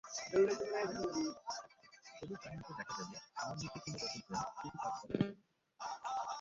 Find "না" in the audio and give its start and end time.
5.19-5.29